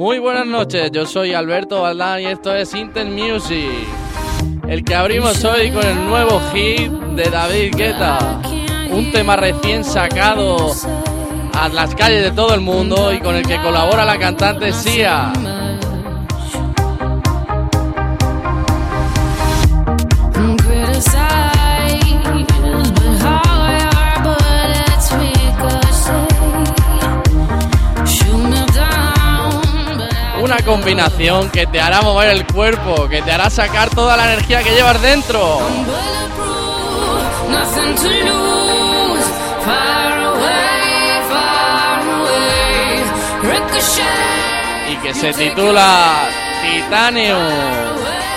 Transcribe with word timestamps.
Muy 0.00 0.18
buenas 0.18 0.46
noches, 0.46 0.90
yo 0.92 1.04
soy 1.04 1.34
Alberto 1.34 1.82
Valdán 1.82 2.22
y 2.22 2.24
esto 2.24 2.54
es 2.54 2.72
Intel 2.72 3.10
Music. 3.10 3.68
El 4.66 4.82
que 4.82 4.94
abrimos 4.94 5.44
hoy 5.44 5.70
con 5.70 5.84
el 5.84 6.06
nuevo 6.06 6.40
hit 6.54 6.90
de 6.90 7.24
David 7.24 7.74
Guetta. 7.76 8.40
Un 8.90 9.12
tema 9.12 9.36
recién 9.36 9.84
sacado 9.84 10.72
a 11.52 11.68
las 11.68 11.94
calles 11.94 12.22
de 12.22 12.30
todo 12.30 12.54
el 12.54 12.62
mundo 12.62 13.12
y 13.12 13.20
con 13.20 13.36
el 13.36 13.46
que 13.46 13.60
colabora 13.60 14.06
la 14.06 14.18
cantante 14.18 14.72
Sia. 14.72 15.34
Combinación 30.70 31.50
que 31.50 31.66
te 31.66 31.80
hará 31.80 32.00
mover 32.00 32.28
el 32.28 32.46
cuerpo, 32.46 33.08
que 33.08 33.22
te 33.22 33.32
hará 33.32 33.50
sacar 33.50 33.90
toda 33.90 34.16
la 34.16 34.32
energía 34.32 34.62
que 34.62 34.70
llevas 34.70 35.02
dentro. 35.02 35.58
Y 44.88 44.96
que 45.02 45.12
se 45.12 45.32
titula 45.32 46.28
Titanium. 46.62 48.29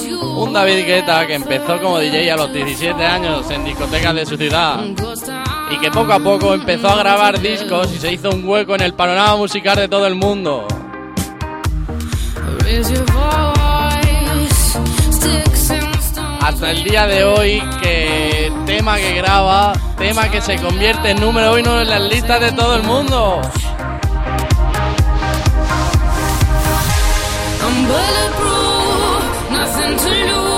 Un 0.00 0.52
David 0.52 0.86
Guetta 0.86 1.26
que 1.26 1.34
empezó 1.34 1.78
como 1.80 1.98
DJ 1.98 2.30
a 2.32 2.36
los 2.36 2.52
17 2.52 3.04
años 3.04 3.50
en 3.50 3.64
discotecas 3.64 4.14
de 4.14 4.24
su 4.24 4.36
ciudad 4.36 4.80
y 5.70 5.76
que 5.78 5.90
poco 5.90 6.12
a 6.12 6.18
poco 6.18 6.54
empezó 6.54 6.88
a 6.88 6.96
grabar 6.96 7.38
discos 7.40 7.92
y 7.94 7.98
se 7.98 8.12
hizo 8.12 8.30
un 8.30 8.46
hueco 8.48 8.74
en 8.74 8.82
el 8.82 8.94
panorama 8.94 9.36
musical 9.36 9.76
de 9.76 9.88
todo 9.88 10.06
el 10.06 10.14
mundo. 10.14 10.66
Hasta 16.40 16.70
el 16.70 16.84
día 16.84 17.06
de 17.06 17.24
hoy 17.24 17.62
que 17.82 18.50
tema 18.64 18.96
que 18.96 19.14
graba, 19.14 19.74
tema 19.98 20.30
que 20.30 20.40
se 20.40 20.56
convierte 20.56 21.10
en 21.10 21.20
número 21.20 21.54
uno 21.54 21.82
en 21.82 21.90
las 21.90 22.00
listas 22.00 22.40
de 22.40 22.52
todo 22.52 22.76
el 22.76 22.82
mundo. 22.82 23.40
nothing 29.62 29.96
to 29.96 30.10
lose. 30.26 30.51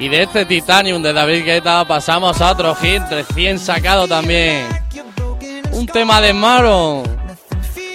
Y 0.00 0.08
de 0.08 0.22
este 0.22 0.46
Titanium 0.46 1.02
de 1.02 1.12
David 1.12 1.44
Guetta 1.44 1.84
pasamos 1.84 2.40
a 2.40 2.52
otro 2.52 2.74
hit 2.76 3.02
recién 3.10 3.58
sacado 3.58 4.08
también. 4.08 4.66
Un 5.72 5.86
tema 5.86 6.22
de 6.22 6.32
Maron. 6.32 7.02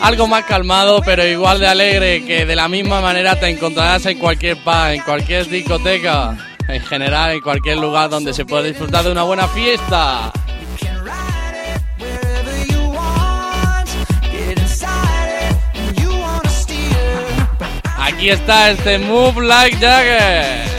Algo 0.01 0.27
más 0.27 0.43
calmado, 0.45 1.01
pero 1.03 1.25
igual 1.25 1.59
de 1.59 1.65
alegre, 1.67 2.23
que 2.23 2.45
de 2.45 2.55
la 2.55 2.67
misma 2.67 3.01
manera 3.01 3.39
te 3.39 3.47
encontrarás 3.47 4.05
en 4.05 4.19
cualquier 4.19 4.57
bar, 4.63 4.93
en 4.93 5.01
cualquier 5.01 5.49
discoteca, 5.49 6.37
en 6.67 6.81
general 6.81 7.31
en 7.31 7.41
cualquier 7.41 7.77
lugar 7.77 8.11
donde 8.11 8.35
se 8.35 8.45
pueda 8.45 8.61
disfrutar 8.61 9.03
de 9.03 9.11
una 9.11 9.23
buena 9.23 9.47
fiesta. 9.47 10.31
Aquí 17.97 18.29
está 18.29 18.69
este 18.69 18.99
Move 18.99 19.41
Like 19.41 19.77
Jagger. 19.77 20.74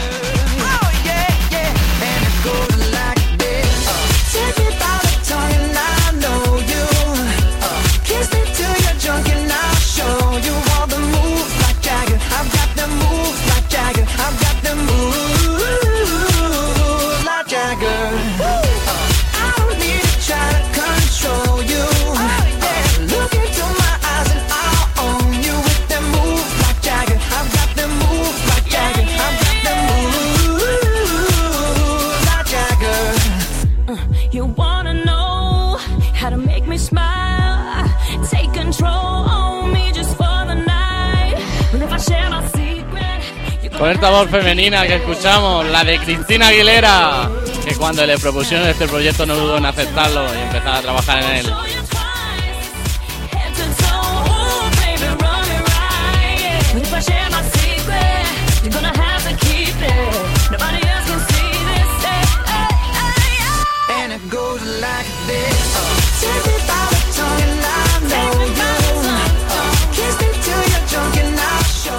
Con 43.77 43.91
esta 43.91 44.09
voz 44.09 44.27
femenina 44.29 44.87
que 44.87 44.95
escuchamos, 44.95 45.65
la 45.67 45.83
de 45.83 45.99
Cristina 45.99 46.47
Aguilera, 46.47 47.29
que 47.63 47.75
cuando 47.75 48.05
le 48.07 48.17
propusieron 48.17 48.67
este 48.67 48.87
proyecto 48.87 49.25
no 49.25 49.35
dudó 49.35 49.57
en 49.57 49.65
aceptarlo 49.67 50.25
y 50.33 50.37
empezar 50.39 50.77
a 50.77 50.81
trabajar 50.81 51.23
en 51.23 51.35
él. 51.37 51.53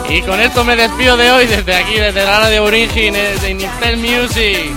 Y 0.08 0.22
con 0.22 0.40
esto 0.40 0.64
me 0.64 0.74
despido 0.74 1.16
de 1.16 1.30
hoy 1.30 1.46
desde 1.46 1.74
aquí, 1.74 1.94
desde 1.94 2.24
la 2.24 2.40
radio 2.40 2.64
Origin, 2.64 3.12
de 3.12 3.50
Intel 3.50 3.98
Music. 3.98 4.70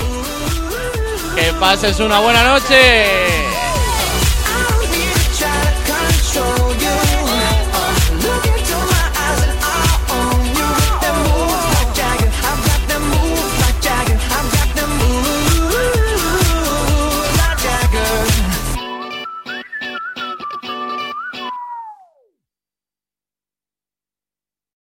Que 1.35 1.53
pases 1.59 1.99
una 1.99 2.19
buena 2.19 2.43
noche. 2.43 3.40